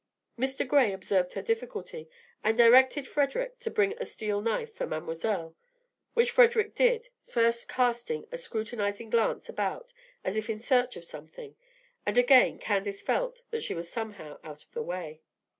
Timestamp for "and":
2.43-2.57, 12.03-12.17